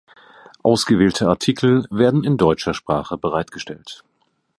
[0.63, 4.03] Ausgewählte Artikel werden in deutscher Sprache bereitgestellt.